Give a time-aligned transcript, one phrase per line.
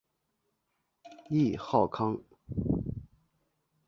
[1.29, 2.19] 谥号康。